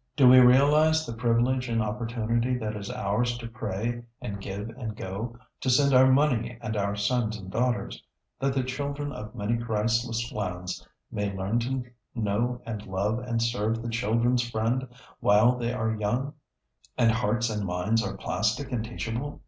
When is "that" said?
2.56-2.74, 8.40-8.54